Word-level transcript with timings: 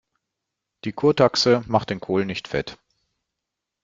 Die 0.83 0.93
Kurtaxe 0.93 1.63
macht 1.67 1.91
den 1.91 1.99
Kohl 1.99 2.25
nicht 2.25 2.47
fett. 2.47 2.79